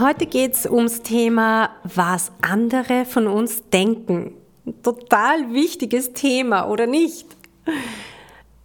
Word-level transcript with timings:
Heute 0.00 0.24
geht 0.24 0.54
es 0.54 0.64
ums 0.64 1.02
Thema, 1.02 1.76
was 1.84 2.32
andere 2.40 3.04
von 3.04 3.26
uns 3.26 3.68
denken. 3.68 4.32
Ein 4.64 4.82
total 4.82 5.52
wichtiges 5.52 6.14
Thema, 6.14 6.70
oder 6.70 6.86
nicht? 6.86 7.26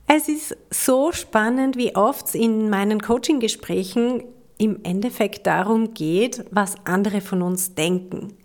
Es 0.07 0.29
ist 0.29 0.55
so 0.69 1.11
spannend, 1.11 1.75
wie 1.75 1.93
oft 1.93 2.27
es 2.27 2.35
in 2.35 2.69
meinen 2.69 3.01
Coaching-Gesprächen 3.01 4.23
im 4.57 4.79
Endeffekt 4.83 5.45
darum 5.45 5.93
geht, 5.93 6.45
was 6.51 6.75
andere 6.85 7.19
von 7.19 7.41
uns 7.41 7.75
denken. 7.75 8.37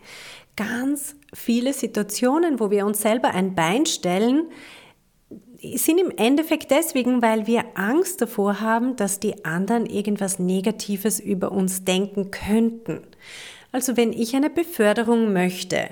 Ganz 0.56 1.14
viele 1.32 1.72
Situationen, 1.72 2.58
wo 2.58 2.72
wir 2.72 2.86
uns 2.86 3.02
selber 3.02 3.28
ein 3.28 3.54
Bein 3.54 3.86
stellen, 3.86 4.48
sind 5.74 5.98
im 5.98 6.10
Endeffekt 6.16 6.70
deswegen, 6.70 7.22
weil 7.22 7.46
wir 7.46 7.64
Angst 7.74 8.20
davor 8.20 8.60
haben, 8.60 8.96
dass 8.96 9.20
die 9.20 9.44
anderen 9.44 9.86
irgendwas 9.86 10.38
Negatives 10.38 11.20
über 11.20 11.52
uns 11.52 11.84
denken 11.84 12.30
könnten. 12.30 13.00
Also 13.72 13.96
wenn 13.96 14.12
ich 14.12 14.34
eine 14.34 14.50
Beförderung 14.50 15.32
möchte, 15.32 15.90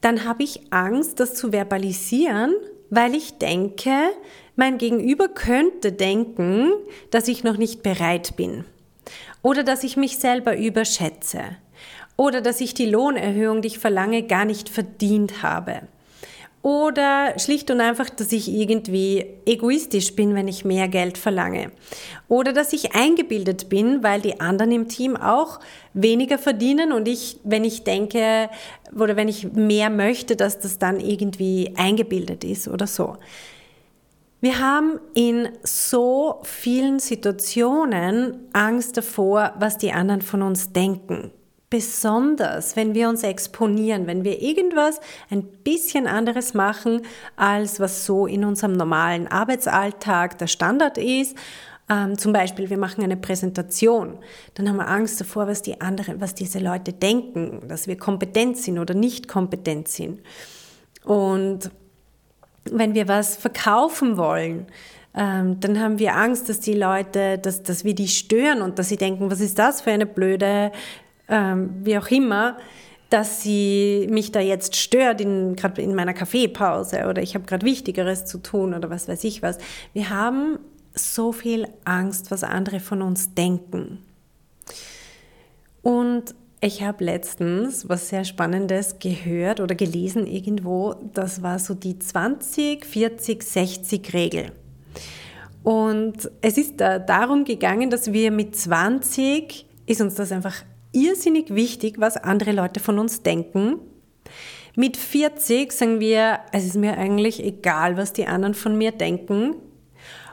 dann 0.00 0.24
habe 0.24 0.42
ich 0.42 0.60
Angst, 0.70 1.20
das 1.20 1.34
zu 1.34 1.52
verbalisieren, 1.52 2.54
weil 2.90 3.14
ich 3.14 3.38
denke, 3.38 4.10
mein 4.56 4.76
Gegenüber 4.78 5.28
könnte 5.28 5.92
denken, 5.92 6.72
dass 7.10 7.28
ich 7.28 7.44
noch 7.44 7.56
nicht 7.56 7.82
bereit 7.82 8.36
bin 8.36 8.64
oder 9.42 9.62
dass 9.62 9.84
ich 9.84 9.96
mich 9.96 10.18
selber 10.18 10.56
überschätze 10.56 11.42
oder 12.16 12.40
dass 12.40 12.60
ich 12.60 12.74
die 12.74 12.86
Lohnerhöhung, 12.86 13.62
die 13.62 13.68
ich 13.68 13.78
verlange, 13.78 14.24
gar 14.24 14.44
nicht 14.44 14.68
verdient 14.68 15.42
habe. 15.42 15.82
Oder 16.62 17.36
schlicht 17.40 17.72
und 17.72 17.80
einfach, 17.80 18.08
dass 18.08 18.30
ich 18.30 18.48
irgendwie 18.48 19.26
egoistisch 19.46 20.14
bin, 20.14 20.36
wenn 20.36 20.46
ich 20.46 20.64
mehr 20.64 20.86
Geld 20.86 21.18
verlange. 21.18 21.72
Oder 22.28 22.52
dass 22.52 22.72
ich 22.72 22.94
eingebildet 22.94 23.68
bin, 23.68 24.04
weil 24.04 24.20
die 24.20 24.40
anderen 24.40 24.70
im 24.70 24.88
Team 24.88 25.16
auch 25.16 25.58
weniger 25.92 26.38
verdienen 26.38 26.92
und 26.92 27.08
ich, 27.08 27.40
wenn 27.42 27.64
ich 27.64 27.82
denke 27.82 28.48
oder 28.96 29.16
wenn 29.16 29.26
ich 29.26 29.52
mehr 29.52 29.90
möchte, 29.90 30.36
dass 30.36 30.60
das 30.60 30.78
dann 30.78 31.00
irgendwie 31.00 31.74
eingebildet 31.76 32.44
ist 32.44 32.68
oder 32.68 32.86
so. 32.86 33.16
Wir 34.40 34.60
haben 34.60 35.00
in 35.14 35.48
so 35.64 36.40
vielen 36.44 37.00
Situationen 37.00 38.48
Angst 38.52 38.96
davor, 38.96 39.52
was 39.58 39.78
die 39.78 39.92
anderen 39.92 40.22
von 40.22 40.42
uns 40.42 40.72
denken 40.72 41.32
besonders, 41.72 42.76
wenn 42.76 42.94
wir 42.94 43.08
uns 43.08 43.22
exponieren, 43.22 44.06
wenn 44.06 44.24
wir 44.24 44.42
irgendwas 44.42 45.00
ein 45.30 45.42
bisschen 45.42 46.06
anderes 46.06 46.52
machen, 46.52 47.00
als 47.34 47.80
was 47.80 48.04
so 48.04 48.26
in 48.26 48.44
unserem 48.44 48.74
normalen 48.74 49.26
Arbeitsalltag 49.26 50.36
der 50.36 50.48
Standard 50.48 50.98
ist. 50.98 51.34
Ähm, 51.88 52.18
zum 52.18 52.34
Beispiel, 52.34 52.68
wir 52.68 52.76
machen 52.76 53.02
eine 53.02 53.16
Präsentation, 53.16 54.18
dann 54.52 54.68
haben 54.68 54.76
wir 54.76 54.86
Angst 54.86 55.18
davor, 55.18 55.46
was 55.46 55.62
die 55.62 55.80
anderen, 55.80 56.20
was 56.20 56.34
diese 56.34 56.58
Leute 56.58 56.92
denken, 56.92 57.62
dass 57.68 57.86
wir 57.86 57.96
kompetent 57.96 58.58
sind 58.58 58.78
oder 58.78 58.92
nicht 58.92 59.26
kompetent 59.26 59.88
sind. 59.88 60.20
Und 61.04 61.70
wenn 62.70 62.92
wir 62.92 63.08
was 63.08 63.34
verkaufen 63.34 64.18
wollen, 64.18 64.66
ähm, 65.14 65.60
dann 65.60 65.78
haben 65.78 65.98
wir 65.98 66.16
Angst, 66.16 66.48
dass 66.48 66.60
die 66.60 66.74
Leute, 66.74 67.38
dass, 67.38 67.62
dass 67.62 67.84
wir 67.84 67.94
die 67.94 68.08
stören 68.08 68.62
und 68.62 68.78
dass 68.78 68.88
sie 68.88 68.96
denken, 68.96 69.30
was 69.30 69.40
ist 69.40 69.58
das 69.58 69.82
für 69.82 69.90
eine 69.90 70.06
blöde 70.06 70.72
ähm, 71.32 71.70
wie 71.82 71.98
auch 71.98 72.08
immer, 72.08 72.58
dass 73.10 73.42
sie 73.42 74.06
mich 74.10 74.32
da 74.32 74.40
jetzt 74.40 74.76
stört, 74.76 75.18
gerade 75.18 75.82
in 75.82 75.94
meiner 75.94 76.14
Kaffeepause 76.14 77.06
oder 77.08 77.22
ich 77.22 77.34
habe 77.34 77.44
gerade 77.44 77.66
Wichtigeres 77.66 78.24
zu 78.26 78.38
tun 78.38 78.74
oder 78.74 78.90
was 78.90 79.08
weiß 79.08 79.24
ich 79.24 79.42
was. 79.42 79.58
Wir 79.92 80.10
haben 80.10 80.58
so 80.94 81.32
viel 81.32 81.66
Angst, 81.84 82.30
was 82.30 82.44
andere 82.44 82.80
von 82.80 83.02
uns 83.02 83.34
denken. 83.34 83.98
Und 85.82 86.34
ich 86.60 86.82
habe 86.82 87.04
letztens 87.04 87.88
was 87.88 88.08
sehr 88.08 88.24
Spannendes 88.24 88.98
gehört 88.98 89.60
oder 89.60 89.74
gelesen 89.74 90.26
irgendwo. 90.26 90.94
Das 91.12 91.42
war 91.42 91.58
so 91.58 91.74
die 91.74 91.98
20, 91.98 92.86
40, 92.86 93.42
60 93.42 94.14
Regel. 94.14 94.52
Und 95.62 96.30
es 96.40 96.58
ist 96.58 96.80
da 96.80 96.98
darum 96.98 97.44
gegangen, 97.44 97.90
dass 97.90 98.12
wir 98.12 98.30
mit 98.30 98.54
20 98.54 99.66
ist 99.86 100.00
uns 100.00 100.14
das 100.14 100.32
einfach 100.32 100.54
irrsinnig 100.92 101.54
wichtig, 101.54 101.96
was 101.98 102.16
andere 102.16 102.52
Leute 102.52 102.80
von 102.80 102.98
uns 102.98 103.22
denken. 103.22 103.78
Mit 104.74 104.96
40 104.96 105.72
sagen 105.72 106.00
wir, 106.00 106.40
es 106.52 106.64
ist 106.64 106.76
mir 106.76 106.96
eigentlich 106.96 107.44
egal, 107.44 107.96
was 107.96 108.12
die 108.12 108.26
anderen 108.26 108.54
von 108.54 108.76
mir 108.76 108.92
denken. 108.92 109.56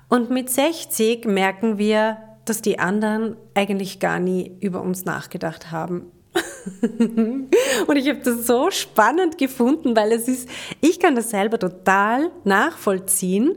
Und 0.08 0.30
mit 0.30 0.50
60 0.50 1.25
merken 1.25 1.78
wir, 1.78 2.18
dass 2.46 2.62
die 2.62 2.80
anderen 2.80 3.36
eigentlich 3.53 4.00
gar 4.00 4.20
nie 4.20 4.52
über 4.59 4.81
uns 4.81 5.06
nachgedacht 5.06 5.72
haben. 5.72 6.12
und 7.88 7.96
ich 7.96 8.08
habe 8.08 8.20
das 8.24 8.47
so 8.47 8.72
spannend 8.72 9.38
gefunden, 9.38 9.96
weil 9.96 10.12
es 10.12 10.28
ist, 10.28 10.50
ich 10.81 11.00
kann 11.00 11.16
das 11.16 11.31
selber 11.31 11.59
total 11.59 12.31
nachvollziehen 12.44 13.56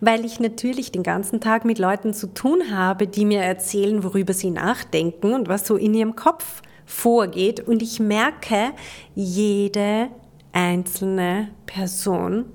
weil 0.00 0.24
ich 0.24 0.40
natürlich 0.40 0.92
den 0.92 1.02
ganzen 1.02 1.40
Tag 1.40 1.64
mit 1.64 1.78
Leuten 1.78 2.14
zu 2.14 2.28
tun 2.28 2.70
habe, 2.70 3.06
die 3.06 3.24
mir 3.24 3.40
erzählen, 3.40 4.02
worüber 4.04 4.32
sie 4.32 4.50
nachdenken 4.50 5.34
und 5.34 5.48
was 5.48 5.66
so 5.66 5.76
in 5.76 5.94
ihrem 5.94 6.16
Kopf 6.16 6.62
vorgeht. 6.86 7.60
Und 7.60 7.82
ich 7.82 8.00
merke, 8.00 8.72
jede 9.14 10.08
einzelne 10.52 11.48
Person 11.66 12.46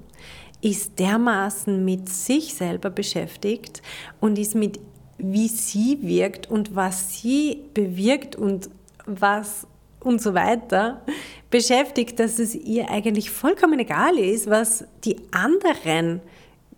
ist 0.62 1.00
dermaßen 1.00 1.84
mit 1.86 2.10
sich 2.10 2.56
selber 2.56 2.90
beschäftigt 2.90 3.82
und 4.20 4.40
ist 4.40 4.56
mit, 4.56 4.80
wie 5.18 5.48
sie 5.48 6.00
wirkt 6.02 6.50
und 6.50 6.76
was 6.76 7.14
sie 7.14 7.66
bewirkt 7.74 8.36
und 8.36 8.70
was 9.06 9.68
und 10.00 10.22
so 10.22 10.34
weiter 10.34 11.02
beschäftigt, 11.50 12.20
dass 12.20 12.40
es 12.40 12.56
ihr 12.56 12.90
eigentlich 12.90 13.32
vollkommen 13.32 13.80
egal 13.80 14.18
ist, 14.18 14.50
was 14.50 14.86
die 15.04 15.18
anderen 15.32 16.22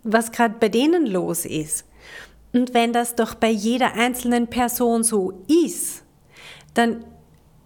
was 0.02 0.32
gerade 0.32 0.56
bei 0.58 0.68
denen 0.68 1.06
los 1.06 1.44
ist. 1.44 1.84
Und 2.52 2.74
wenn 2.74 2.92
das 2.92 3.14
doch 3.14 3.34
bei 3.34 3.50
jeder 3.50 3.94
einzelnen 3.94 4.48
Person 4.48 5.02
so 5.02 5.44
ist, 5.66 6.04
dann 6.74 7.04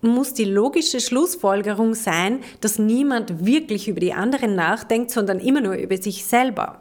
muss 0.00 0.34
die 0.34 0.44
logische 0.44 1.00
Schlussfolgerung 1.00 1.94
sein, 1.94 2.40
dass 2.60 2.78
niemand 2.78 3.46
wirklich 3.46 3.86
über 3.86 4.00
die 4.00 4.12
anderen 4.12 4.56
nachdenkt, 4.56 5.10
sondern 5.10 5.38
immer 5.38 5.60
nur 5.60 5.74
über 5.74 5.96
sich 5.96 6.24
selber. 6.24 6.80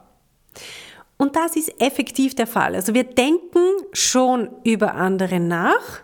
Und 1.17 1.35
das 1.35 1.55
ist 1.55 1.79
effektiv 1.79 2.33
der 2.33 2.47
Fall. 2.47 2.73
Also 2.73 2.95
wir 2.95 3.03
denken 3.03 3.63
schon 3.93 4.49
über 4.63 4.95
andere 4.95 5.39
nach, 5.39 6.01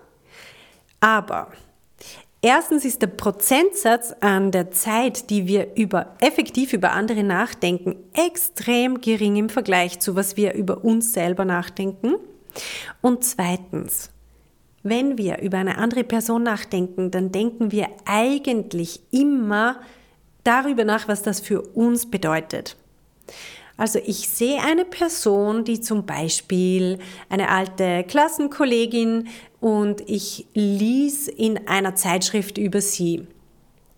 aber 0.99 1.51
Erstens 2.49 2.85
ist 2.85 3.01
der 3.01 3.07
Prozentsatz 3.07 4.15
an 4.21 4.53
der 4.53 4.71
Zeit, 4.71 5.29
die 5.29 5.47
wir 5.47 5.75
über, 5.75 6.15
effektiv 6.21 6.71
über 6.71 6.93
andere 6.93 7.21
nachdenken, 7.21 7.97
extrem 8.13 9.01
gering 9.01 9.35
im 9.35 9.49
Vergleich 9.49 9.99
zu 9.99 10.15
was 10.15 10.37
wir 10.37 10.53
über 10.53 10.85
uns 10.85 11.11
selber 11.11 11.43
nachdenken. 11.43 12.15
Und 13.01 13.25
zweitens, 13.25 14.11
wenn 14.81 15.17
wir 15.17 15.39
über 15.39 15.57
eine 15.57 15.77
andere 15.77 16.05
Person 16.05 16.43
nachdenken, 16.43 17.11
dann 17.11 17.33
denken 17.33 17.73
wir 17.73 17.89
eigentlich 18.05 19.01
immer 19.11 19.81
darüber 20.45 20.85
nach, 20.85 21.09
was 21.09 21.23
das 21.23 21.41
für 21.41 21.61
uns 21.61 22.09
bedeutet. 22.09 22.77
Also 23.77 23.99
ich 24.03 24.27
sehe 24.27 24.59
eine 24.59 24.85
Person, 24.85 25.63
die 25.63 25.79
zum 25.79 26.05
Beispiel 26.05 26.97
eine 27.29 27.49
alte 27.49 28.03
Klassenkollegin 28.03 29.27
und 29.59 30.01
ich 30.09 30.47
lies 30.53 31.27
in 31.27 31.67
einer 31.67 31.95
Zeitschrift 31.95 32.57
über 32.57 32.81
sie. 32.81 33.27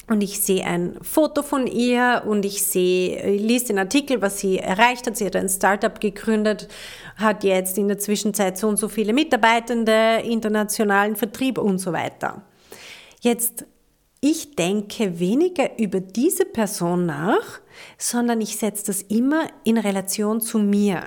Und 0.08 0.22
ich 0.22 0.42
sehe 0.42 0.66
ein 0.66 0.98
Foto 1.02 1.44
von 1.44 1.68
ihr 1.68 2.24
und 2.26 2.44
ich 2.44 2.64
sehe, 2.64 3.24
ich 3.36 3.42
lese 3.42 3.68
den 3.68 3.80
Artikel, 3.80 4.22
was 4.22 4.40
sie 4.40 4.58
erreicht 4.58 5.06
hat. 5.06 5.16
Sie 5.16 5.26
hat 5.26 5.36
ein 5.36 5.50
Startup 5.50 6.00
gegründet, 6.02 6.68
hat 7.16 7.44
jetzt 7.44 7.78
in 7.78 7.88
der 7.88 8.00
Zwischenzeit 8.00 8.58
so 8.58 8.68
und 8.68 8.78
so 8.78 8.90
viele 8.90 9.14
Mitarbeitende, 9.14 10.24
internationalen 10.24 11.16
Vertrieb 11.16 11.60
und 11.60 11.78
so 11.78 11.94
weiter. 11.94 12.42
Jetzt 13.22 13.66
ich 14.22 14.56
denke 14.56 15.20
weniger 15.20 15.80
über 15.80 16.02
diese 16.02 16.46
Person 16.46 17.06
nach, 17.06 17.62
sondern 17.98 18.42
ich 18.42 18.58
setze 18.58 18.88
das 18.88 19.02
immer 19.04 19.48
in 19.64 19.78
Relation 19.78 20.42
zu 20.42 20.60
mir. 20.60 21.04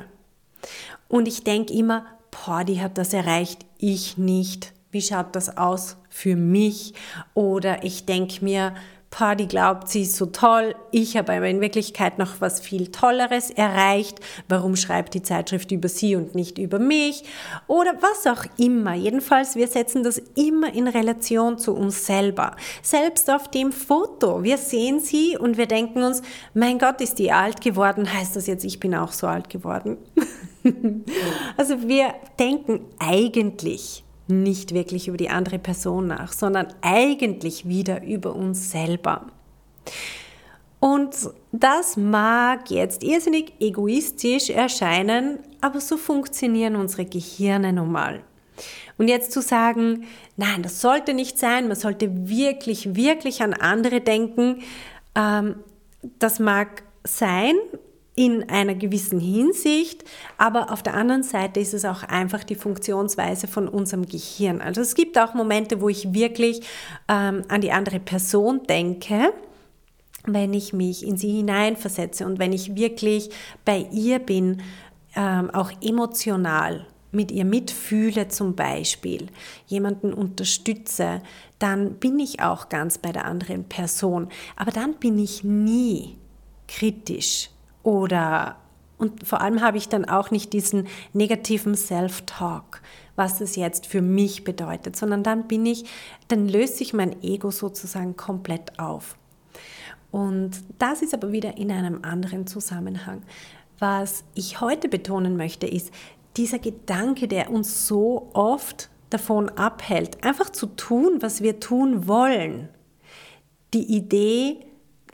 Und 1.08 1.28
ich 1.28 1.44
denke 1.44 1.74
immer, 1.74 2.06
boah, 2.30 2.64
die 2.64 2.80
hat 2.80 2.96
das 2.96 3.12
erreicht, 3.12 3.66
ich 3.78 4.16
nicht. 4.16 4.72
wie 4.92 5.00
schaut 5.02 5.34
das 5.34 5.56
aus 5.56 5.96
für 6.10 6.36
mich? 6.36 6.92
Oder 7.34 7.82
ich 7.82 8.04
denke 8.04 8.44
mir, 8.44 8.74
Party 9.12 9.44
glaubt, 9.44 9.90
sie 9.90 10.02
ist 10.02 10.16
so 10.16 10.24
toll, 10.24 10.74
ich 10.90 11.18
habe 11.18 11.34
aber 11.34 11.46
in 11.46 11.60
Wirklichkeit 11.60 12.18
noch 12.18 12.40
was 12.40 12.60
viel 12.60 12.90
Tolleres 12.90 13.50
erreicht. 13.50 14.18
Warum 14.48 14.74
schreibt 14.74 15.12
die 15.12 15.22
Zeitschrift 15.22 15.70
über 15.70 15.90
sie 15.90 16.16
und 16.16 16.34
nicht 16.34 16.56
über 16.56 16.78
mich? 16.78 17.22
Oder 17.66 17.92
was 18.00 18.26
auch 18.26 18.46
immer. 18.56 18.94
Jedenfalls, 18.94 19.54
wir 19.54 19.68
setzen 19.68 20.02
das 20.02 20.16
immer 20.34 20.72
in 20.72 20.88
Relation 20.88 21.58
zu 21.58 21.74
uns 21.74 22.06
selber. 22.06 22.56
Selbst 22.80 23.30
auf 23.30 23.50
dem 23.50 23.70
Foto. 23.70 24.42
Wir 24.42 24.56
sehen 24.56 24.98
sie 24.98 25.36
und 25.36 25.58
wir 25.58 25.66
denken 25.66 26.02
uns, 26.02 26.22
mein 26.54 26.78
Gott, 26.78 27.02
ist 27.02 27.18
die 27.18 27.32
alt 27.32 27.60
geworden, 27.60 28.10
heißt 28.10 28.34
das 28.34 28.46
jetzt, 28.46 28.64
ich 28.64 28.80
bin 28.80 28.94
auch 28.94 29.12
so 29.12 29.26
alt 29.26 29.50
geworden? 29.50 29.98
also 31.58 31.86
wir 31.86 32.14
denken 32.38 32.86
eigentlich 32.98 34.04
nicht 34.28 34.74
wirklich 34.74 35.08
über 35.08 35.16
die 35.16 35.30
andere 35.30 35.58
Person 35.58 36.08
nach, 36.08 36.32
sondern 36.32 36.68
eigentlich 36.80 37.68
wieder 37.68 38.02
über 38.02 38.34
uns 38.34 38.70
selber. 38.70 39.26
Und 40.80 41.14
das 41.52 41.96
mag 41.96 42.70
jetzt 42.70 43.04
irrsinnig 43.04 43.52
egoistisch 43.60 44.50
erscheinen, 44.50 45.38
aber 45.60 45.80
so 45.80 45.96
funktionieren 45.96 46.74
unsere 46.74 47.04
Gehirne 47.04 47.72
nun 47.72 47.92
mal. 47.92 48.22
Und 48.98 49.08
jetzt 49.08 49.32
zu 49.32 49.40
sagen, 49.40 50.04
nein, 50.36 50.62
das 50.62 50.80
sollte 50.80 51.14
nicht 51.14 51.38
sein, 51.38 51.68
man 51.68 51.76
sollte 51.76 52.28
wirklich, 52.28 52.94
wirklich 52.94 53.42
an 53.42 53.52
andere 53.52 54.00
denken, 54.00 54.62
ähm, 55.14 55.56
das 56.18 56.38
mag 56.38 56.82
sein, 57.04 57.54
in 58.14 58.48
einer 58.50 58.74
gewissen 58.74 59.20
Hinsicht, 59.20 60.04
aber 60.36 60.70
auf 60.70 60.82
der 60.82 60.94
anderen 60.94 61.22
Seite 61.22 61.60
ist 61.60 61.72
es 61.72 61.84
auch 61.84 62.02
einfach 62.02 62.44
die 62.44 62.54
Funktionsweise 62.54 63.46
von 63.46 63.68
unserem 63.68 64.04
Gehirn. 64.04 64.60
Also 64.60 64.82
es 64.82 64.94
gibt 64.94 65.18
auch 65.18 65.32
Momente, 65.32 65.80
wo 65.80 65.88
ich 65.88 66.12
wirklich 66.12 66.60
ähm, 67.08 67.42
an 67.48 67.62
die 67.62 67.72
andere 67.72 68.00
Person 68.00 68.64
denke, 68.68 69.32
wenn 70.26 70.52
ich 70.52 70.72
mich 70.72 71.06
in 71.06 71.16
sie 71.16 71.32
hineinversetze 71.32 72.26
und 72.26 72.38
wenn 72.38 72.52
ich 72.52 72.76
wirklich 72.76 73.30
bei 73.64 73.86
ihr 73.92 74.18
bin, 74.18 74.62
ähm, 75.16 75.50
auch 75.50 75.72
emotional 75.82 76.86
mit 77.12 77.30
ihr 77.30 77.44
mitfühle 77.44 78.28
zum 78.28 78.54
Beispiel, 78.54 79.28
jemanden 79.66 80.12
unterstütze, 80.14 81.22
dann 81.58 81.94
bin 81.94 82.18
ich 82.18 82.40
auch 82.40 82.68
ganz 82.68 82.98
bei 82.98 83.12
der 83.12 83.26
anderen 83.26 83.64
Person. 83.64 84.28
Aber 84.56 84.70
dann 84.70 84.94
bin 84.94 85.18
ich 85.18 85.44
nie 85.44 86.16
kritisch 86.68 87.50
oder 87.82 88.56
und 89.02 89.26
vor 89.26 89.40
allem 89.40 89.60
habe 89.60 89.78
ich 89.78 89.88
dann 89.88 90.04
auch 90.04 90.30
nicht 90.30 90.52
diesen 90.52 90.86
negativen 91.12 91.74
Self-Talk, 91.74 92.82
was 93.16 93.40
es 93.40 93.56
jetzt 93.56 93.86
für 93.86 94.00
mich 94.00 94.44
bedeutet, 94.44 94.94
sondern 94.94 95.24
dann 95.24 95.48
bin 95.48 95.66
ich, 95.66 95.86
dann 96.28 96.48
löst 96.48 96.76
sich 96.76 96.94
mein 96.94 97.20
Ego 97.20 97.50
sozusagen 97.50 98.16
komplett 98.16 98.78
auf. 98.78 99.16
Und 100.12 100.52
das 100.78 101.02
ist 101.02 101.14
aber 101.14 101.32
wieder 101.32 101.56
in 101.56 101.72
einem 101.72 102.00
anderen 102.02 102.46
Zusammenhang. 102.46 103.22
Was 103.80 104.22
ich 104.36 104.60
heute 104.60 104.88
betonen 104.88 105.36
möchte, 105.36 105.66
ist 105.66 105.90
dieser 106.36 106.60
Gedanke, 106.60 107.26
der 107.26 107.50
uns 107.50 107.88
so 107.88 108.30
oft 108.34 108.88
davon 109.10 109.48
abhält, 109.48 110.22
einfach 110.22 110.50
zu 110.50 110.66
tun, 110.66 111.18
was 111.20 111.42
wir 111.42 111.58
tun 111.58 112.06
wollen. 112.06 112.68
Die 113.74 113.96
Idee, 113.96 114.64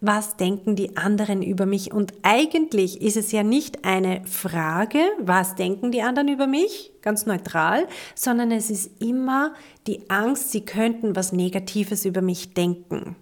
was 0.00 0.36
denken 0.36 0.76
die 0.76 0.96
anderen 0.96 1.42
über 1.42 1.66
mich? 1.66 1.92
Und 1.92 2.12
eigentlich 2.22 3.02
ist 3.02 3.16
es 3.16 3.32
ja 3.32 3.42
nicht 3.42 3.84
eine 3.84 4.24
Frage, 4.26 5.00
was 5.18 5.56
denken 5.56 5.90
die 5.90 6.02
anderen 6.02 6.28
über 6.28 6.46
mich, 6.46 6.92
ganz 7.02 7.26
neutral, 7.26 7.88
sondern 8.14 8.52
es 8.52 8.70
ist 8.70 9.02
immer 9.02 9.54
die 9.88 10.08
Angst, 10.08 10.52
sie 10.52 10.64
könnten 10.64 11.16
was 11.16 11.32
Negatives 11.32 12.04
über 12.04 12.22
mich 12.22 12.54
denken. 12.54 13.16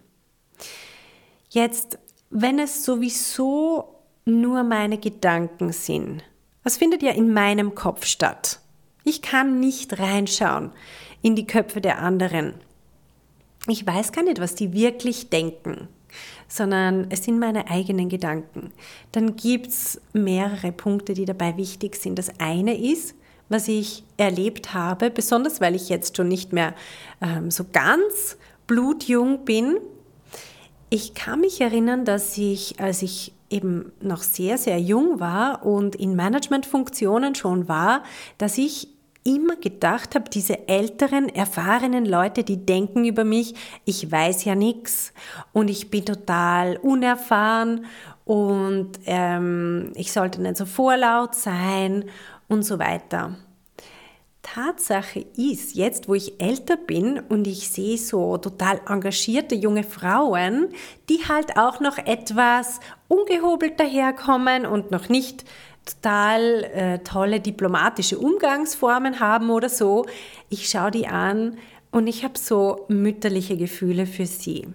Jetzt, 1.48 1.98
wenn 2.28 2.58
es 2.58 2.84
sowieso 2.84 3.94
nur 4.26 4.62
meine 4.62 4.98
Gedanken 4.98 5.72
sind, 5.72 6.22
was 6.62 6.76
findet 6.76 7.02
ja 7.02 7.12
in 7.12 7.32
meinem 7.32 7.74
Kopf 7.74 8.04
statt? 8.04 8.60
Ich 9.04 9.22
kann 9.22 9.60
nicht 9.60 9.98
reinschauen 9.98 10.72
in 11.22 11.36
die 11.36 11.46
Köpfe 11.46 11.80
der 11.80 12.02
anderen. 12.02 12.54
Ich 13.68 13.86
weiß 13.86 14.12
gar 14.12 14.24
nicht, 14.24 14.40
was 14.40 14.56
die 14.56 14.72
wirklich 14.72 15.30
denken 15.30 15.88
sondern 16.48 17.06
es 17.10 17.24
sind 17.24 17.38
meine 17.38 17.70
eigenen 17.70 18.08
Gedanken. 18.08 18.72
Dann 19.12 19.36
gibt 19.36 19.68
es 19.68 20.00
mehrere 20.12 20.72
Punkte, 20.72 21.14
die 21.14 21.24
dabei 21.24 21.56
wichtig 21.56 21.96
sind. 21.96 22.18
Das 22.18 22.30
eine 22.38 22.76
ist, 22.76 23.14
was 23.48 23.68
ich 23.68 24.04
erlebt 24.16 24.74
habe, 24.74 25.10
besonders 25.10 25.60
weil 25.60 25.74
ich 25.74 25.88
jetzt 25.88 26.16
schon 26.16 26.28
nicht 26.28 26.52
mehr 26.52 26.74
ähm, 27.20 27.50
so 27.50 27.64
ganz 27.72 28.36
blutjung 28.66 29.44
bin. 29.44 29.78
Ich 30.90 31.14
kann 31.14 31.40
mich 31.40 31.60
erinnern, 31.60 32.04
dass 32.04 32.36
ich, 32.38 32.80
als 32.80 33.02
ich 33.02 33.32
eben 33.50 33.92
noch 34.00 34.22
sehr, 34.22 34.58
sehr 34.58 34.80
jung 34.80 35.20
war 35.20 35.64
und 35.64 35.94
in 35.94 36.16
Managementfunktionen 36.16 37.34
schon 37.34 37.68
war, 37.68 38.02
dass 38.38 38.58
ich 38.58 38.88
immer 39.26 39.56
gedacht 39.56 40.14
habe, 40.14 40.30
diese 40.30 40.68
älteren, 40.68 41.28
erfahrenen 41.28 42.06
Leute, 42.06 42.44
die 42.44 42.64
denken 42.64 43.04
über 43.04 43.24
mich, 43.24 43.54
ich 43.84 44.10
weiß 44.10 44.44
ja 44.44 44.54
nichts 44.54 45.12
und 45.52 45.68
ich 45.68 45.90
bin 45.90 46.06
total 46.06 46.76
unerfahren 46.76 47.86
und 48.24 48.92
ähm, 49.06 49.92
ich 49.96 50.12
sollte 50.12 50.40
nicht 50.40 50.56
so 50.56 50.64
vorlaut 50.64 51.34
sein 51.34 52.04
und 52.48 52.62
so 52.62 52.78
weiter. 52.78 53.36
Tatsache 54.42 55.26
ist, 55.36 55.74
jetzt 55.74 56.08
wo 56.08 56.14
ich 56.14 56.40
älter 56.40 56.76
bin 56.76 57.18
und 57.18 57.48
ich 57.48 57.68
sehe 57.68 57.98
so 57.98 58.38
total 58.38 58.80
engagierte 58.88 59.56
junge 59.56 59.82
Frauen, 59.82 60.68
die 61.08 61.18
halt 61.28 61.58
auch 61.58 61.80
noch 61.80 61.98
etwas 61.98 62.78
ungehobelt 63.08 63.80
daherkommen 63.80 64.64
und 64.64 64.92
noch 64.92 65.08
nicht 65.08 65.44
total 65.86 66.64
äh, 66.64 66.98
tolle 66.98 67.40
diplomatische 67.40 68.18
Umgangsformen 68.18 69.20
haben 69.20 69.50
oder 69.50 69.68
so. 69.68 70.04
Ich 70.50 70.68
schaue 70.68 70.90
die 70.90 71.06
an 71.06 71.56
und 71.90 72.08
ich 72.08 72.24
habe 72.24 72.38
so 72.38 72.84
mütterliche 72.88 73.56
Gefühle 73.56 74.06
für 74.06 74.26
sie. 74.26 74.66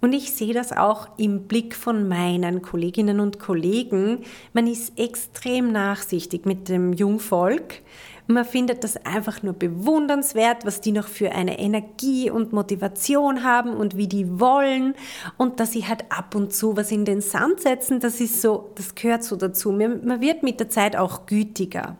Und 0.00 0.12
ich 0.12 0.32
sehe 0.32 0.52
das 0.52 0.72
auch 0.72 1.08
im 1.16 1.44
Blick 1.44 1.74
von 1.74 2.06
meinen 2.06 2.60
Kolleginnen 2.60 3.20
und 3.20 3.38
Kollegen. 3.38 4.18
Man 4.52 4.66
ist 4.66 4.98
extrem 4.98 5.72
nachsichtig 5.72 6.44
mit 6.44 6.68
dem 6.68 6.92
Jungvolk 6.92 7.80
man 8.26 8.44
findet 8.44 8.84
das 8.84 8.96
einfach 9.04 9.42
nur 9.42 9.52
bewundernswert, 9.52 10.64
was 10.64 10.80
die 10.80 10.92
noch 10.92 11.08
für 11.08 11.32
eine 11.32 11.58
Energie 11.58 12.30
und 12.30 12.52
Motivation 12.52 13.44
haben 13.44 13.74
und 13.74 13.96
wie 13.96 14.08
die 14.08 14.40
wollen 14.40 14.94
und 15.36 15.60
dass 15.60 15.72
sie 15.72 15.86
halt 15.86 16.10
ab 16.10 16.34
und 16.34 16.54
zu 16.54 16.76
was 16.76 16.90
in 16.90 17.04
den 17.04 17.20
Sand 17.20 17.60
setzen, 17.60 18.00
das 18.00 18.20
ist 18.20 18.40
so, 18.40 18.70
das 18.76 18.94
gehört 18.94 19.24
so 19.24 19.36
dazu. 19.36 19.72
Man 19.72 20.20
wird 20.20 20.42
mit 20.42 20.58
der 20.58 20.70
Zeit 20.70 20.96
auch 20.96 21.26
gütiger. 21.26 21.96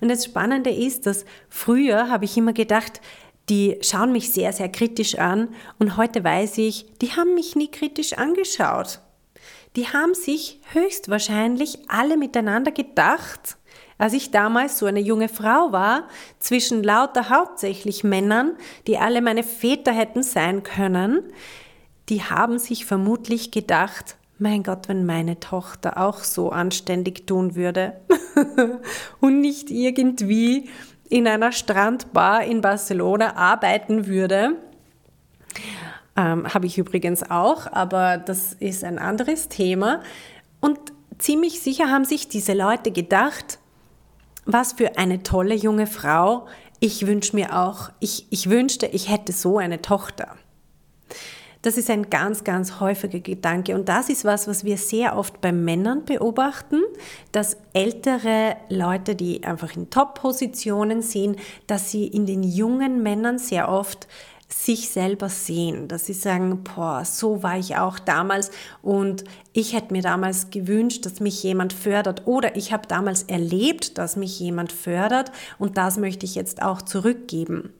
Und 0.00 0.08
das 0.08 0.24
Spannende 0.24 0.70
ist, 0.70 1.06
dass 1.06 1.24
früher 1.48 2.10
habe 2.10 2.26
ich 2.26 2.36
immer 2.36 2.52
gedacht, 2.52 3.00
die 3.48 3.78
schauen 3.80 4.12
mich 4.12 4.32
sehr, 4.32 4.52
sehr 4.52 4.68
kritisch 4.68 5.18
an 5.18 5.48
und 5.78 5.96
heute 5.96 6.22
weiß 6.22 6.58
ich, 6.58 6.86
die 7.00 7.12
haben 7.12 7.34
mich 7.34 7.56
nie 7.56 7.70
kritisch 7.70 8.12
angeschaut. 8.12 9.00
Die 9.76 9.86
haben 9.86 10.14
sich 10.14 10.60
höchstwahrscheinlich 10.72 11.78
alle 11.88 12.16
miteinander 12.16 12.72
gedacht, 12.72 13.56
als 13.98 14.12
ich 14.12 14.30
damals 14.30 14.78
so 14.78 14.86
eine 14.86 15.00
junge 15.00 15.28
Frau 15.28 15.72
war, 15.72 16.04
zwischen 16.38 16.82
lauter 16.82 17.28
hauptsächlich 17.28 18.04
Männern, 18.04 18.52
die 18.86 18.96
alle 18.96 19.20
meine 19.20 19.42
Väter 19.42 19.92
hätten 19.92 20.22
sein 20.22 20.62
können, 20.62 21.22
die 22.08 22.22
haben 22.22 22.58
sich 22.58 22.86
vermutlich 22.86 23.50
gedacht, 23.50 24.16
mein 24.38 24.62
Gott, 24.62 24.88
wenn 24.88 25.04
meine 25.04 25.40
Tochter 25.40 25.98
auch 25.98 26.20
so 26.20 26.50
anständig 26.50 27.26
tun 27.26 27.56
würde 27.56 27.94
und 29.20 29.40
nicht 29.40 29.70
irgendwie 29.70 30.70
in 31.08 31.26
einer 31.26 31.52
Strandbar 31.52 32.44
in 32.44 32.60
Barcelona 32.60 33.36
arbeiten 33.36 34.06
würde. 34.06 34.56
Ähm, 36.16 36.52
Habe 36.52 36.66
ich 36.66 36.78
übrigens 36.78 37.28
auch, 37.30 37.66
aber 37.72 38.16
das 38.16 38.52
ist 38.54 38.84
ein 38.84 38.98
anderes 38.98 39.48
Thema. 39.48 40.02
Und 40.60 40.78
ziemlich 41.18 41.60
sicher 41.60 41.90
haben 41.90 42.04
sich 42.04 42.28
diese 42.28 42.52
Leute 42.52 42.92
gedacht, 42.92 43.58
was 44.48 44.72
für 44.72 44.96
eine 44.96 45.22
tolle 45.22 45.54
junge 45.54 45.86
Frau. 45.86 46.46
Ich 46.80 47.06
wünsche 47.06 47.36
mir 47.36 47.56
auch, 47.56 47.90
ich, 48.00 48.26
ich 48.30 48.48
wünschte, 48.48 48.86
ich 48.86 49.10
hätte 49.10 49.32
so 49.32 49.58
eine 49.58 49.82
Tochter. 49.82 50.36
Das 51.60 51.76
ist 51.76 51.90
ein 51.90 52.08
ganz, 52.08 52.44
ganz 52.44 52.80
häufiger 52.80 53.18
Gedanke. 53.18 53.74
Und 53.74 53.90
das 53.90 54.08
ist 54.08 54.24
was, 54.24 54.48
was 54.48 54.64
wir 54.64 54.78
sehr 54.78 55.18
oft 55.18 55.40
bei 55.42 55.52
Männern 55.52 56.04
beobachten, 56.04 56.80
dass 57.30 57.58
ältere 57.74 58.56
Leute, 58.70 59.14
die 59.14 59.44
einfach 59.44 59.76
in 59.76 59.90
Top-Positionen 59.90 61.02
sind, 61.02 61.38
dass 61.66 61.90
sie 61.90 62.06
in 62.06 62.24
den 62.24 62.42
jungen 62.42 63.02
Männern 63.02 63.38
sehr 63.38 63.68
oft 63.68 64.08
sich 64.48 64.88
selber 64.88 65.28
sehen, 65.28 65.88
dass 65.88 66.06
sie 66.06 66.14
sagen, 66.14 66.64
boah, 66.64 67.04
so 67.04 67.42
war 67.42 67.58
ich 67.58 67.76
auch 67.76 67.98
damals 67.98 68.50
und 68.80 69.24
ich 69.52 69.74
hätte 69.74 69.92
mir 69.92 70.02
damals 70.02 70.50
gewünscht, 70.50 71.04
dass 71.04 71.20
mich 71.20 71.42
jemand 71.42 71.74
fördert 71.74 72.26
oder 72.26 72.56
ich 72.56 72.72
habe 72.72 72.88
damals 72.88 73.24
erlebt, 73.24 73.98
dass 73.98 74.16
mich 74.16 74.40
jemand 74.40 74.72
fördert 74.72 75.32
und 75.58 75.76
das 75.76 75.98
möchte 75.98 76.24
ich 76.24 76.34
jetzt 76.34 76.62
auch 76.62 76.80
zurückgeben. 76.80 77.74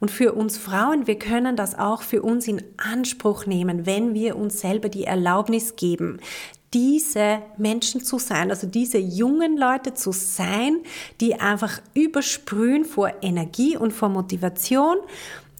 Und 0.00 0.10
für 0.10 0.32
uns 0.32 0.56
Frauen, 0.56 1.06
wir 1.06 1.18
können 1.18 1.56
das 1.56 1.78
auch 1.78 2.02
für 2.02 2.22
uns 2.22 2.48
in 2.48 2.62
Anspruch 2.76 3.46
nehmen, 3.46 3.86
wenn 3.86 4.14
wir 4.14 4.36
uns 4.36 4.60
selber 4.60 4.88
die 4.88 5.04
Erlaubnis 5.04 5.76
geben, 5.76 6.18
diese 6.74 7.38
Menschen 7.56 8.02
zu 8.02 8.18
sein, 8.18 8.50
also 8.50 8.66
diese 8.66 8.98
jungen 8.98 9.56
Leute 9.56 9.94
zu 9.94 10.12
sein, 10.12 10.80
die 11.20 11.40
einfach 11.40 11.80
übersprühen 11.94 12.84
vor 12.84 13.12
Energie 13.22 13.76
und 13.76 13.92
vor 13.92 14.08
Motivation, 14.08 14.96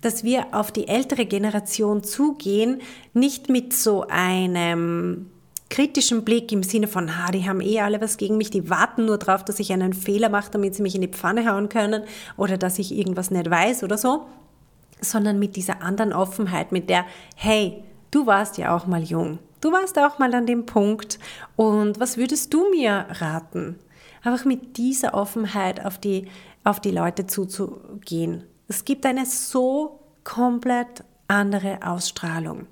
dass 0.01 0.25
wir 0.25 0.47
auf 0.53 0.71
die 0.71 0.89
ältere 0.89 1.27
Generation 1.27 2.03
zugehen, 2.03 2.81
nicht 3.13 3.49
mit 3.49 3.73
so 3.73 4.07
einem 4.09 5.31
kritischen 5.69 6.25
Blick 6.25 6.53
im 6.53 6.63
Sinne 6.63 6.87
von, 6.87 7.19
ha, 7.19 7.31
die 7.33 7.49
haben 7.49 7.61
eh 7.61 7.81
alle 7.81 8.01
was 8.01 8.19
gegen 8.19 8.37
mich, 8.37 8.51
die 8.51 8.71
warten 8.71 9.07
nur 9.07 9.19
darauf, 9.19 9.45
dass 9.45 9.59
ich 9.59 9.73
einen 9.73 9.93
Fehler 9.93 10.29
mache, 10.29 10.51
damit 10.51 10.75
sie 10.75 10.83
mich 10.83 10.95
in 10.95 11.01
die 11.01 11.09
Pfanne 11.09 11.51
hauen 11.51 11.69
können 11.69 12.05
oder 12.37 12.57
dass 12.57 12.79
ich 12.79 12.97
irgendwas 12.97 13.31
nicht 13.31 13.51
weiß 13.51 13.83
oder 13.83 13.99
so, 13.99 14.27
sondern 15.01 15.39
mit 15.39 15.57
dieser 15.57 15.83
anderen 15.83 16.13
Offenheit, 16.13 16.73
mit 16.73 16.89
der, 16.89 17.05
hey, 17.35 17.83
du 18.11 18.27
warst 18.27 18.59
ja 18.59 18.77
auch 18.77 18.87
mal 18.87 19.03
jung, 19.03 19.39
du 19.61 19.73
warst 19.73 19.99
auch 19.99 20.19
mal 20.19 20.33
an 20.35 20.47
dem 20.47 20.67
Punkt 20.67 21.19
und 21.57 21.99
was 21.99 22.17
würdest 22.17 22.55
du 22.55 22.71
mir 22.71 23.07
raten? 23.11 23.79
Einfach 24.23 24.45
mit 24.45 24.77
dieser 24.77 25.15
Offenheit 25.15 25.85
auf 25.85 25.99
die, 25.99 26.29
auf 26.65 26.81
die 26.81 26.91
Leute 26.91 27.27
zuzugehen. 27.27 28.45
Es 28.69 28.85
gibt 28.85 29.07
eine 29.07 29.27
so 29.27 30.01
komplett 30.25 31.05
andere 31.29 31.79
Ausstrahlung. 31.83 32.67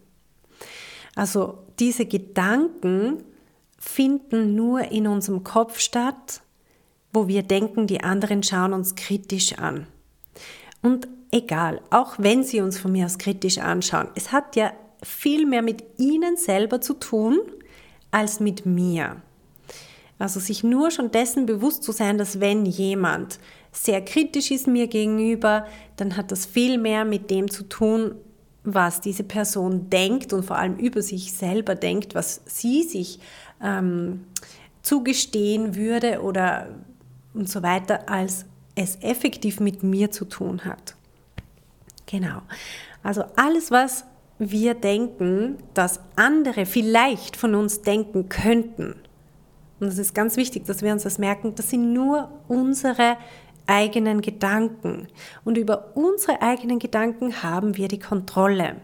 Also 1.14 1.58
diese 1.78 2.06
Gedanken 2.06 3.22
finden 3.78 4.54
nur 4.54 4.90
in 4.90 5.06
unserem 5.06 5.44
Kopf 5.44 5.78
statt, 5.78 6.42
wo 7.12 7.28
wir 7.28 7.42
denken, 7.42 7.86
die 7.86 8.02
anderen 8.02 8.42
schauen 8.42 8.72
uns 8.72 8.96
kritisch 8.96 9.56
an. 9.58 9.86
Und 10.82 11.06
egal, 11.30 11.80
auch 11.90 12.14
wenn 12.18 12.42
sie 12.42 12.60
uns 12.60 12.78
von 12.78 12.92
mir 12.92 13.06
aus 13.06 13.18
kritisch 13.18 13.58
anschauen, 13.58 14.08
es 14.16 14.32
hat 14.32 14.56
ja 14.56 14.72
viel 15.02 15.46
mehr 15.46 15.62
mit 15.62 15.84
ihnen 15.98 16.36
selber 16.36 16.80
zu 16.80 16.94
tun 16.94 17.38
als 18.10 18.40
mit 18.40 18.66
mir. 18.66 19.22
Also 20.18 20.40
sich 20.40 20.64
nur 20.64 20.90
schon 20.90 21.10
dessen 21.10 21.46
bewusst 21.46 21.82
zu 21.82 21.92
sein, 21.92 22.18
dass 22.18 22.40
wenn 22.40 22.66
jemand 22.66 23.38
sehr 23.74 24.02
kritisch 24.02 24.50
ist 24.50 24.66
mir 24.66 24.86
gegenüber, 24.86 25.66
dann 25.96 26.16
hat 26.16 26.32
das 26.32 26.46
viel 26.46 26.78
mehr 26.78 27.04
mit 27.04 27.30
dem 27.30 27.50
zu 27.50 27.64
tun, 27.64 28.14
was 28.62 29.00
diese 29.00 29.24
Person 29.24 29.90
denkt 29.90 30.32
und 30.32 30.44
vor 30.44 30.56
allem 30.56 30.76
über 30.76 31.02
sich 31.02 31.32
selber 31.32 31.74
denkt, 31.74 32.14
was 32.14 32.40
sie 32.46 32.82
sich 32.82 33.18
ähm, 33.62 34.24
zugestehen 34.82 35.76
würde 35.76 36.22
oder 36.22 36.68
und 37.34 37.48
so 37.48 37.62
weiter, 37.62 38.08
als 38.08 38.46
es 38.74 38.96
effektiv 39.02 39.60
mit 39.60 39.82
mir 39.82 40.10
zu 40.10 40.24
tun 40.24 40.64
hat. 40.64 40.94
Genau. 42.06 42.42
Also 43.02 43.24
alles, 43.36 43.70
was 43.70 44.04
wir 44.38 44.74
denken, 44.74 45.58
dass 45.74 46.00
andere 46.16 46.64
vielleicht 46.64 47.36
von 47.36 47.54
uns 47.54 47.82
denken 47.82 48.28
könnten, 48.28 48.94
und 49.80 49.88
es 49.88 49.98
ist 49.98 50.14
ganz 50.14 50.36
wichtig, 50.36 50.64
dass 50.64 50.82
wir 50.82 50.92
uns 50.92 51.02
das 51.02 51.18
merken, 51.18 51.54
das 51.56 51.70
sind 51.70 51.92
nur 51.92 52.30
unsere 52.48 53.16
eigenen 53.66 54.20
Gedanken. 54.20 55.08
Und 55.44 55.58
über 55.58 55.92
unsere 55.94 56.42
eigenen 56.42 56.78
Gedanken 56.78 57.42
haben 57.42 57.76
wir 57.76 57.88
die 57.88 57.98
Kontrolle. 57.98 58.76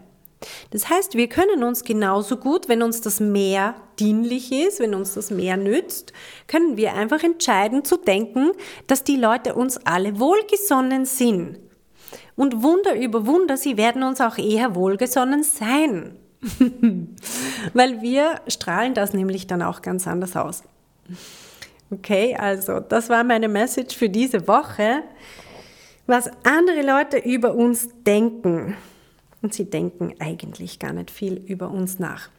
Das 0.71 0.89
heißt, 0.89 1.15
wir 1.15 1.27
können 1.27 1.63
uns 1.63 1.83
genauso 1.83 2.37
gut, 2.37 2.67
wenn 2.67 2.81
uns 2.81 3.01
das 3.01 3.19
mehr 3.19 3.75
dienlich 3.99 4.51
ist, 4.51 4.79
wenn 4.79 4.95
uns 4.95 5.13
das 5.13 5.29
mehr 5.29 5.57
nützt, 5.57 6.13
können 6.47 6.77
wir 6.77 6.93
einfach 6.93 7.23
entscheiden 7.23 7.85
zu 7.85 7.97
denken, 7.97 8.51
dass 8.87 9.03
die 9.03 9.17
Leute 9.17 9.53
uns 9.53 9.77
alle 9.85 10.19
wohlgesonnen 10.19 11.05
sind. 11.05 11.59
Und 12.35 12.63
Wunder 12.63 12.99
über 12.99 13.27
Wunder, 13.27 13.57
sie 13.57 13.77
werden 13.77 14.03
uns 14.03 14.19
auch 14.19 14.37
eher 14.37 14.73
wohlgesonnen 14.73 15.43
sein. 15.43 16.15
Weil 17.73 18.01
wir 18.01 18.41
strahlen 18.47 18.95
das 18.95 19.13
nämlich 19.13 19.45
dann 19.45 19.61
auch 19.61 19.83
ganz 19.83 20.07
anders 20.07 20.35
aus. 20.35 20.63
Okay, 21.91 22.35
also 22.35 22.79
das 22.79 23.09
war 23.09 23.23
meine 23.23 23.49
Message 23.49 23.95
für 23.95 24.09
diese 24.09 24.47
Woche. 24.47 25.03
Was 26.07 26.29
andere 26.43 26.81
Leute 26.81 27.17
über 27.17 27.53
uns 27.53 27.89
denken. 28.05 28.75
Und 29.41 29.53
sie 29.53 29.69
denken 29.69 30.13
eigentlich 30.19 30.79
gar 30.79 30.93
nicht 30.93 31.11
viel 31.11 31.33
über 31.33 31.69
uns 31.69 31.99
nach. 31.99 32.29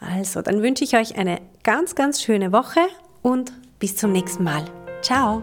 Also, 0.00 0.40
dann 0.40 0.62
wünsche 0.62 0.84
ich 0.84 0.96
euch 0.96 1.16
eine 1.16 1.40
ganz, 1.62 1.94
ganz 1.94 2.22
schöne 2.22 2.52
Woche 2.52 2.80
und 3.22 3.52
bis 3.78 3.96
zum 3.96 4.12
nächsten 4.12 4.44
Mal. 4.44 4.64
Ciao. 5.02 5.40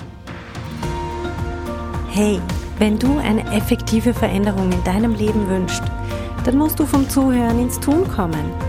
Hey, 2.09 2.41
wenn 2.79 2.97
du 2.97 3.17
eine 3.19 3.43
effektive 3.55 4.13
Veränderung 4.13 4.71
in 4.71 4.83
deinem 4.83 5.13
Leben 5.13 5.47
wünschst, 5.49 5.83
dann 6.45 6.57
musst 6.57 6.79
du 6.79 6.85
vom 6.85 7.07
Zuhören 7.09 7.59
ins 7.59 7.79
Tun 7.79 8.07
kommen. 8.07 8.68